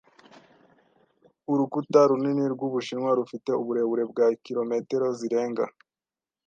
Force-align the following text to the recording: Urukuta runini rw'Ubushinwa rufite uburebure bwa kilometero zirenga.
Urukuta 1.51 1.99
runini 2.09 2.43
rw'Ubushinwa 2.53 3.09
rufite 3.19 3.49
uburebure 3.61 4.03
bwa 4.11 4.27
kilometero 4.45 5.07
zirenga. 5.19 5.65